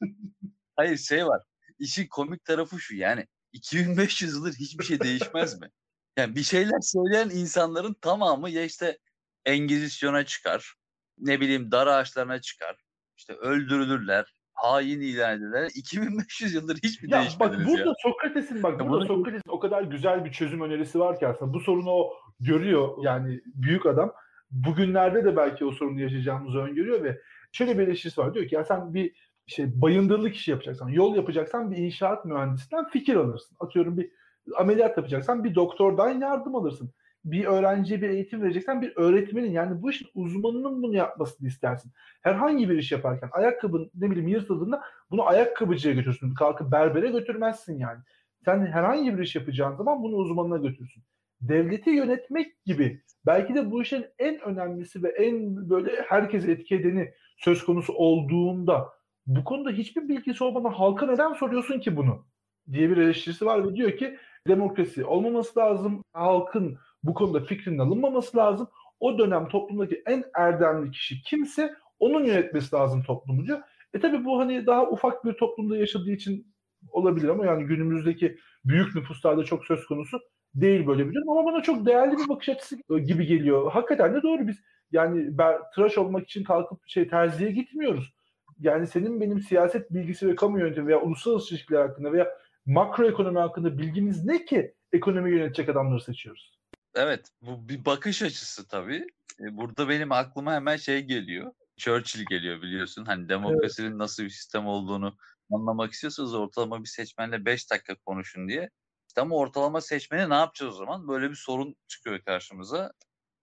[0.76, 1.42] Hayır şey var.
[1.78, 5.68] İşin komik tarafı şu yani 2500 yıldır hiçbir şey değişmez mi?
[6.16, 8.98] Yani bir şeyler söyleyen insanların tamamı ya işte
[9.44, 10.74] Engizisyon'a çıkar,
[11.18, 12.76] ne bileyim dar ağaçlarına çıkar,
[13.16, 15.70] işte öldürülürler, hain ilan edilirler.
[15.74, 17.94] 2500 yıldır hiçbir Ya bak değişmediniz burada ya.
[18.02, 21.52] Sokrates'in bak Ya burada bunu- Sokrates'in o kadar güzel bir çözüm önerisi var ki aslında
[21.52, 24.12] bu sorunu o görüyor yani büyük adam.
[24.50, 27.20] Bugünlerde de belki o sorunu yaşayacağımızı öngörüyor ve
[27.52, 28.34] şöyle bir eleştirisi var.
[28.34, 29.12] Diyor ki ya sen bir
[29.46, 33.56] şey bayındırlık işi yapacaksan, yol yapacaksan bir inşaat mühendisinden fikir alırsın.
[33.60, 34.10] Atıyorum bir
[34.56, 36.92] ameliyat yapacaksan bir doktordan yardım alırsın.
[37.24, 41.92] Bir öğrenciye bir eğitim vereceksen bir öğretmenin yani bu işin uzmanının bunu yapmasını istersin.
[42.22, 46.34] Herhangi bir iş yaparken ayakkabın ne bileyim yırtıldığında bunu ayakkabıcıya götürsün.
[46.34, 47.98] Kalkıp berbere götürmezsin yani.
[48.44, 51.02] Sen herhangi bir iş yapacağın zaman bunu uzmanına götürsün.
[51.40, 57.64] Devleti yönetmek gibi belki de bu işin en önemlisi ve en böyle herkese etki söz
[57.64, 58.88] konusu olduğunda
[59.26, 62.24] bu konuda hiçbir bilgisi olmadan halka neden soruyorsun ki bunu?
[62.72, 64.16] diye bir eleştirisi var ve diyor ki
[64.48, 66.04] demokrasi olmaması lazım.
[66.12, 68.68] Halkın bu konuda fikrinin alınmaması lazım.
[69.00, 73.60] O dönem toplumdaki en erdemli kişi kimse onun yönetmesi lazım toplumu diyor.
[73.94, 76.54] E tabi bu hani daha ufak bir toplumda yaşadığı için
[76.90, 80.20] olabilir ama yani günümüzdeki büyük nüfuslarda çok söz konusu
[80.54, 83.72] değil böyle bir durum ama bana çok değerli bir bakış açısı gibi geliyor.
[83.72, 84.56] Hakikaten de doğru biz
[84.92, 88.14] yani ben tıraş olmak için kalkıp şey terziye gitmiyoruz.
[88.60, 92.28] Yani senin benim siyaset bilgisi ve kamu yönetimi veya uluslararası ilişkiler hakkında veya
[92.66, 96.58] makroekonomi hakkında bilgimiz ne ki ekonomi yönetecek adamları seçiyoruz?
[96.94, 99.06] Evet bu bir bakış açısı tabii.
[99.40, 101.52] E, Burada benim aklıma hemen şey geliyor.
[101.76, 103.04] Churchill geliyor biliyorsun.
[103.04, 105.16] Hani demokrasinin nasıl bir sistem olduğunu
[105.50, 108.70] anlamak istiyorsanız ortalama bir seçmenle 5 dakika konuşun diye.
[109.10, 111.08] İşte ama ortalama seçmeni ne yapacağız o zaman?
[111.08, 112.92] Böyle bir sorun çıkıyor karşımıza.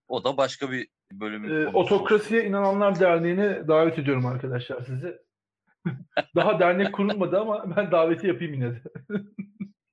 [0.07, 1.67] O da başka bir bölümün Ee.
[1.67, 5.17] Otokrasiye İnananlar Derneği'ne davet ediyorum arkadaşlar sizi.
[6.35, 8.81] Daha dernek kurulmadı ama ben daveti yapayım yine de.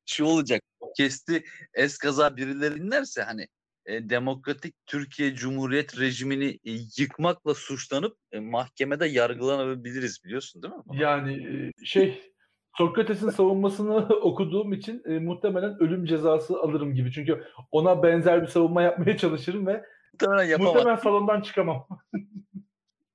[0.06, 0.62] Şu olacak.
[0.96, 3.46] Kesti eskaza birileri dinlerse hani
[3.86, 10.82] e, demokratik Türkiye Cumhuriyet rejimini e, yıkmakla suçlanıp e, mahkemede yargılanabiliriz biliyorsun değil mi?
[10.92, 12.33] Yani e, şey
[12.78, 17.12] Sokrates'in savunmasını okuduğum için e, muhtemelen ölüm cezası alırım gibi.
[17.12, 20.74] Çünkü ona benzer bir savunma yapmaya çalışırım ve Muhtemelen yapamaz.
[20.74, 21.86] muhtemelen salondan çıkamam.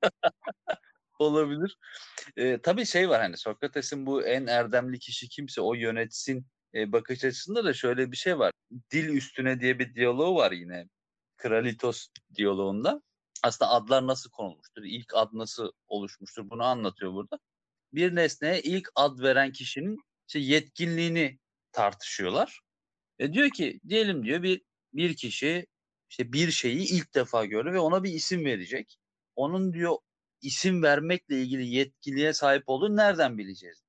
[1.20, 1.78] olabilir.
[2.38, 7.24] E, tabii şey var hani Sokrates'in bu en erdemli kişi kimse o yönetsin e, bakış
[7.24, 8.52] açısında da şöyle bir şey var.
[8.92, 10.88] Dil üstüne diye bir diyaloğu var yine.
[11.38, 13.02] Kralitos diyaloğunda.
[13.44, 14.82] Aslında adlar nasıl konulmuştur?
[14.86, 16.50] İlk ad nasıl oluşmuştur?
[16.50, 17.40] Bunu anlatıyor burada.
[17.94, 19.98] Bir nesneye ilk ad veren kişinin
[20.28, 21.40] işte yetkinliğini
[21.72, 22.62] tartışıyorlar.
[23.20, 24.62] E diyor ki diyelim diyor bir
[24.94, 25.68] bir kişi
[26.10, 28.98] işte bir şeyi ilk defa gördü ve ona bir isim verecek.
[29.36, 29.98] Onun diyor
[30.42, 33.84] isim vermekle ilgili yetkiliğe sahip olduğunu nereden bileceğiz?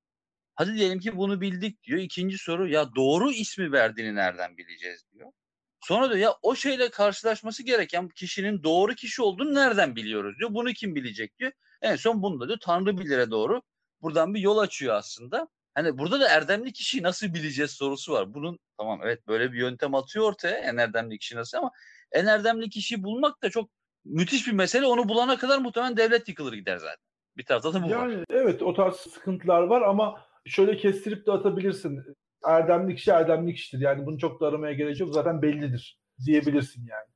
[0.55, 1.99] Hadi diyelim ki bunu bildik diyor.
[1.99, 5.33] İkinci soru ya doğru ismi verdiğini nereden bileceğiz diyor.
[5.81, 10.55] Sonra diyor ya o şeyle karşılaşması gereken kişinin doğru kişi olduğunu nereden biliyoruz diyor.
[10.55, 11.53] Bunu kim bilecek diyor.
[11.83, 13.63] En son bunda diyor Tanrı bilire doğru
[14.03, 15.49] buradan bir yol açıyor aslında.
[15.75, 18.35] Hani burada da erdemli kişiyi nasıl bileceğiz sorusu var.
[18.35, 21.71] Bunun tamam evet böyle bir yöntem atıyor ortaya en erdemli kişi nasıl ama
[22.13, 23.71] en erdemli kişiyi bulmak da çok
[24.05, 24.87] müthiş bir mesele.
[24.87, 27.05] Onu bulana kadar muhtemelen devlet yıkılır gider zaten.
[27.37, 28.25] Bir tarafta da bu yani var.
[28.31, 32.03] evet o tarz sıkıntılar var ama şöyle kestirip de atabilirsin.
[32.45, 33.83] Erdemli kişi erdemli kişidir.
[33.83, 35.15] Yani bunu çok da aramaya gerek yok.
[35.15, 37.07] Zaten bellidir diyebilirsin yani.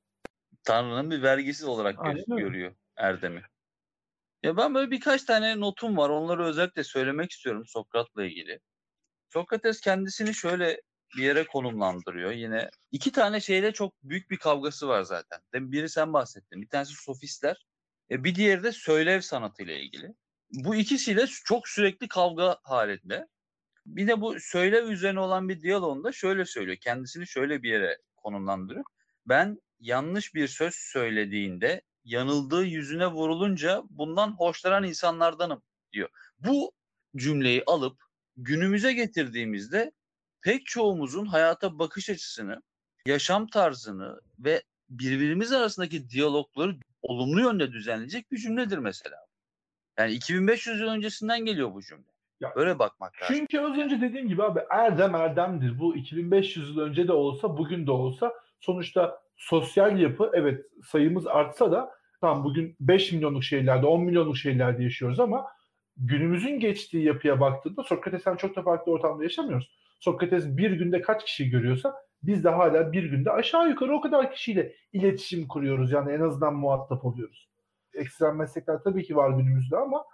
[0.65, 3.43] Tanrı'nın bir vergisi olarak Aynen görüyor Erdem'i.
[4.45, 6.11] Ya ben böyle birkaç tane notum var.
[6.11, 8.61] Onları özellikle söylemek istiyorum Sokrat'la ilgili.
[9.33, 10.81] Sokrates kendisini şöyle
[11.17, 12.31] bir yere konumlandırıyor.
[12.31, 15.41] Yine iki tane şeyle çok büyük bir kavgası var zaten.
[15.55, 16.63] Biri sen bahsettin.
[16.63, 17.67] Bir tanesi sofistler.
[18.11, 20.15] E bir diğeri de söylev sanatıyla ilgili.
[20.51, 23.27] Bu ikisiyle çok sürekli kavga halinde.
[23.87, 26.77] Bir de bu söylev üzerine olan bir diyalogunda şöyle söylüyor.
[26.81, 28.85] Kendisini şöyle bir yere konumlandırıyor.
[29.27, 35.63] Ben yanlış bir söz söylediğinde yanıldığı yüzüne vurulunca bundan hoşlanan insanlardanım
[35.93, 36.09] diyor.
[36.39, 36.73] Bu
[37.17, 38.03] cümleyi alıp
[38.37, 39.93] günümüze getirdiğimizde
[40.43, 42.63] pek çoğumuzun hayata bakış açısını,
[43.07, 49.17] yaşam tarzını ve birbirimiz arasındaki diyalogları olumlu yönde düzenleyecek bir cümledir mesela.
[49.99, 52.15] Yani 2500 yıl öncesinden geliyor bu cümle.
[52.41, 53.37] Ya, Böyle bakmak lazım.
[53.37, 55.79] Çünkü az önce dediğim gibi abi erdem erdemdir.
[55.79, 61.73] Bu 2500 yıl önce de olsa bugün de olsa sonuçta sosyal yapı evet sayımız artsa
[61.73, 65.47] da tam bugün 5 milyonluk şehirlerde 10 milyonluk şehirlerde yaşıyoruz ama
[65.97, 69.71] günümüzün geçtiği yapıya baktığında Sokrates'ten çok da farklı ortamda yaşamıyoruz.
[70.01, 74.33] Sokrates bir günde kaç kişi görüyorsa biz de hala bir günde aşağı yukarı o kadar
[74.33, 75.93] kişiyle iletişim kuruyoruz.
[75.93, 77.49] Yani en azından muhatap oluyoruz.
[77.95, 80.05] Ekstrem meslekler tabii ki var günümüzde ama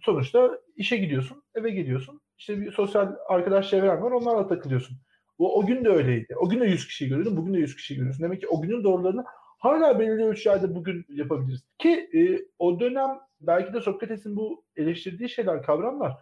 [0.00, 2.20] sonuçta işe gidiyorsun, eve geliyorsun.
[2.38, 4.96] İşte bir sosyal arkadaş çevren var, onlarla takılıyorsun.
[5.38, 6.36] O, o gün de öyleydi.
[6.36, 8.22] O gün de 100 kişi görüyordun, bugün de 100 kişi görüyorsun.
[8.22, 9.24] Demek ki o günün doğrularını
[9.58, 11.64] hala belirli ölçülerde bugün yapabiliriz.
[11.78, 12.20] Ki e,
[12.58, 16.12] o dönem belki de Sokrates'in bu eleştirdiği şeyler, kavramlar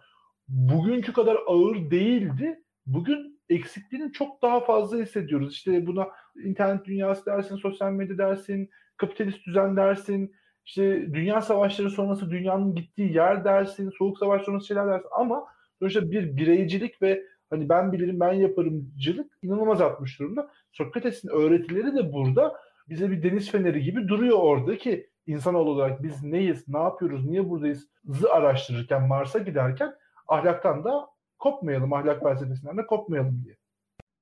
[0.47, 2.63] bugünkü kadar ağır değildi.
[2.85, 5.53] Bugün eksikliğini çok daha fazla hissediyoruz.
[5.53, 6.07] İşte buna
[6.43, 13.13] internet dünyası dersin, sosyal medya dersin, kapitalist düzen dersin, işte dünya savaşları sonrası dünyanın gittiği
[13.13, 15.45] yer dersin, soğuk savaş sonrası şeyler dersin ama
[15.79, 20.51] sonuçta bir bireycilik ve hani ben bilirim ben yaparımcılık inanılmaz artmış durumda.
[20.71, 22.55] Sokrates'in öğretileri de burada
[22.89, 27.49] bize bir deniz feneri gibi duruyor orada ki insanoğlu olarak biz neyiz, ne yapıyoruz, niye
[27.49, 29.95] buradayız zı araştırırken Mars'a giderken
[30.27, 31.07] ahlaktan da
[31.39, 33.57] kopmayalım, ahlak felsefesinden de kopmayalım diye.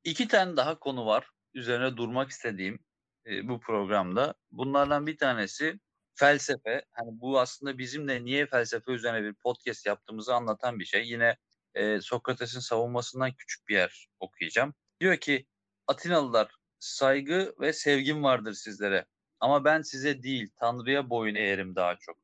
[0.04, 2.80] İki tane daha konu var üzerine durmak istediğim
[3.26, 4.34] e, bu programda.
[4.52, 5.80] Bunlardan bir tanesi
[6.16, 6.86] felsefe.
[6.92, 11.08] Hani bu aslında bizimle niye felsefe üzerine bir podcast yaptığımızı anlatan bir şey.
[11.08, 11.38] Yine
[11.76, 14.74] e, Sokrates'in savunmasından küçük bir yer okuyacağım.
[15.00, 15.46] Diyor ki
[15.88, 19.06] Atinalılar saygı ve sevgim vardır sizlere.
[19.40, 22.18] Ama ben size değil Tanrı'ya boyun eğerim daha çok.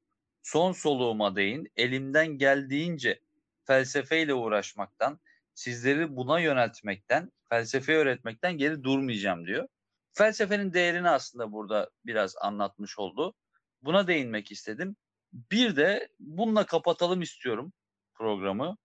[0.43, 3.19] Son soluğuma değin elimden geldiğince
[3.65, 5.19] felsefeyle uğraşmaktan,
[5.53, 9.67] sizleri buna yöneltmekten, felsefe öğretmekten geri durmayacağım diyor.
[10.13, 13.33] Felsefenin değerini aslında burada biraz anlatmış oldu.
[13.81, 14.95] Buna değinmek istedim.
[15.33, 17.73] Bir de bununla kapatalım istiyorum
[18.13, 18.77] programı.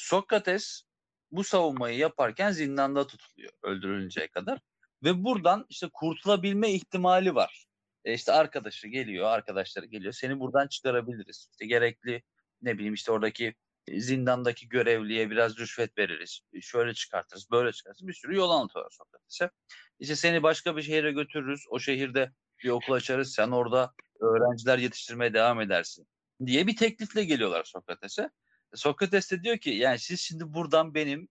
[0.00, 0.82] Sokrates
[1.30, 4.58] bu savunmayı yaparken zindanda tutuluyor öldürülünceye kadar.
[5.04, 7.66] Ve buradan işte kurtulabilme ihtimali var.
[8.04, 10.12] E işte arkadaşı geliyor, arkadaşları geliyor.
[10.12, 11.48] Seni buradan çıkarabiliriz.
[11.52, 12.22] İşte gerekli
[12.62, 13.54] ne bileyim işte oradaki
[13.98, 16.40] zindandaki görevliye biraz rüşvet veririz.
[16.60, 18.08] Şöyle çıkartırız, böyle çıkartırız.
[18.08, 19.50] Bir sürü yol anlatıyorlar Sokrates'e.
[19.98, 21.64] İşte seni başka bir şehre götürürüz.
[21.70, 22.32] O şehirde
[22.64, 23.32] bir okul açarız.
[23.32, 26.06] Sen orada öğrenciler yetiştirmeye devam edersin
[26.46, 28.30] diye bir teklifle geliyorlar Sokrates'e.
[28.74, 31.28] Sokrates de diyor ki yani siz şimdi buradan benim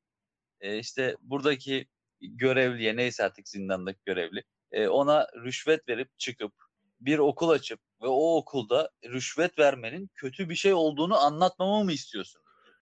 [0.61, 1.87] e, işte buradaki
[2.21, 6.53] görevliye neyse artık zindandaki görevli e, ona rüşvet verip çıkıp
[6.99, 12.41] bir okul açıp ve o okulda rüşvet vermenin kötü bir şey olduğunu anlatmamı mı istiyorsun?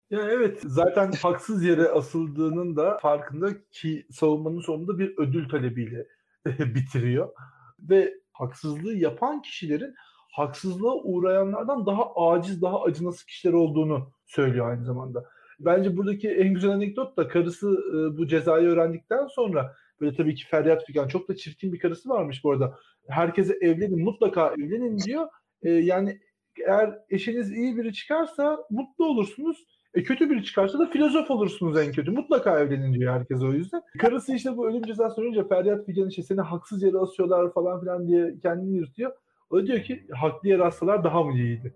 [0.09, 6.07] Ya evet zaten haksız yere asıldığının da farkında ki savunmanın sonunda bir ödül talebiyle
[6.45, 7.33] bitiriyor.
[7.79, 9.95] Ve haksızlığı yapan kişilerin
[10.37, 15.25] haksızlığa uğrayanlardan daha aciz, daha acınası kişiler olduğunu söylüyor aynı zamanda.
[15.59, 20.47] Bence buradaki en güzel anekdot da karısı e, bu cezayı öğrendikten sonra böyle tabii ki
[20.47, 22.75] feryat figan çok da çirkin bir karısı varmış bu arada.
[23.07, 25.27] Herkese evlenin mutlaka evlenin diyor.
[25.61, 26.19] E, yani
[26.67, 29.65] eğer eşiniz iyi biri çıkarsa mutlu olursunuz.
[29.93, 32.11] E, kötü biri çıkarsa da filozof olursunuz en kötü.
[32.11, 33.81] Mutlaka evlenin diyor herkes o yüzden.
[33.99, 38.07] Karısı işte bu ölüm cezası önce feryat figan işte seni haksız yere asıyorlar falan filan
[38.07, 39.11] diye kendini yırtıyor.
[39.49, 41.73] O diyor ki haklı yere assalar daha mı iyiydi?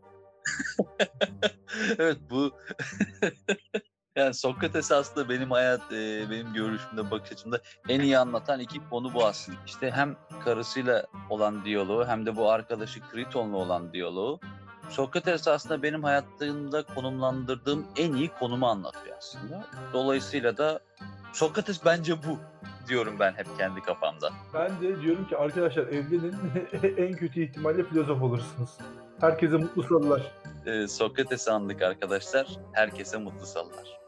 [1.97, 2.51] evet bu
[4.15, 9.13] yani Sokrates aslında benim hayat e, benim görüşümde bakış açımda en iyi anlatan iki konu
[9.13, 9.57] bu aslında.
[9.65, 14.39] İşte hem karısıyla olan diyaloğu hem de bu arkadaşı Kriton'la olan diyaloğu.
[14.89, 19.67] Sokrates aslında benim hayatımda konumlandırdığım en iyi konumu anlatıyor aslında.
[19.93, 20.79] Dolayısıyla da
[21.33, 22.39] Sokrates bence bu
[22.87, 24.29] diyorum ben hep kendi kafamda.
[24.53, 26.35] Ben de diyorum ki arkadaşlar evlenin
[26.97, 28.69] en kötü ihtimalle filozof olursunuz.
[29.21, 30.31] Herkese mutlu salılar.
[30.65, 32.47] Ee, Sokrates'i andık arkadaşlar.
[32.73, 33.99] Herkese mutlu salılar.